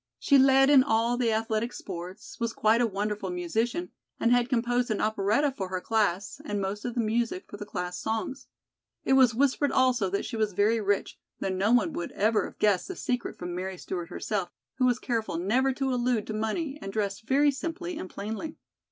[0.17, 4.89] She led in all the athletic sports, was quite a wonderful musician and had composed
[4.89, 8.47] an operetta for her class and most of the music for the class songs.
[9.05, 12.57] It was whispered also that she was very rich, though no one would ever have
[12.57, 16.79] guessed this secret from Mary Stewart herself, who was careful never to allude to money
[16.81, 18.57] and dressed very simply and plainly.